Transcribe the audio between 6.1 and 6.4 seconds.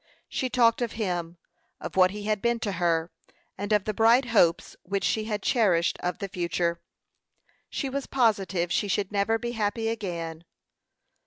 the